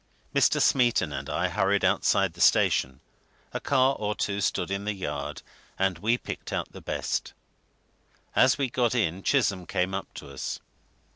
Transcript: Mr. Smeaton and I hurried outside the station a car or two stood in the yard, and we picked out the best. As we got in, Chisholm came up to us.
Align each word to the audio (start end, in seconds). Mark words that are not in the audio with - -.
Mr. 0.33 0.59
Smeaton 0.59 1.13
and 1.13 1.29
I 1.29 1.47
hurried 1.47 1.85
outside 1.85 2.33
the 2.33 2.41
station 2.41 3.01
a 3.53 3.59
car 3.59 3.95
or 3.99 4.15
two 4.15 4.41
stood 4.41 4.71
in 4.71 4.85
the 4.85 4.95
yard, 4.95 5.43
and 5.77 5.99
we 5.99 6.17
picked 6.17 6.51
out 6.51 6.71
the 6.71 6.81
best. 6.81 7.33
As 8.35 8.57
we 8.57 8.67
got 8.67 8.95
in, 8.95 9.21
Chisholm 9.21 9.67
came 9.67 9.93
up 9.93 10.11
to 10.15 10.31
us. 10.31 10.59